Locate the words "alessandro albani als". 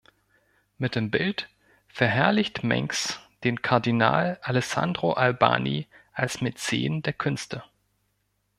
4.41-6.41